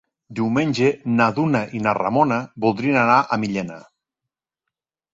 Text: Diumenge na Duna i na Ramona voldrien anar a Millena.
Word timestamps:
Diumenge 0.37 0.89
na 1.19 1.27
Duna 1.35 1.61
i 1.79 1.83
na 1.89 1.95
Ramona 1.99 2.41
voldrien 2.67 3.01
anar 3.05 3.23
a 3.23 3.41
Millena. 3.45 3.81